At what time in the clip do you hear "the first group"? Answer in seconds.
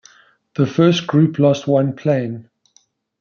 0.55-1.37